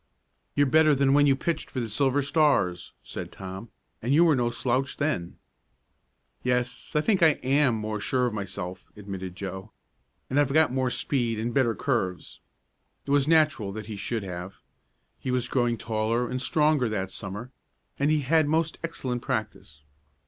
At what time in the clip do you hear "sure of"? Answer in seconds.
7.99-8.33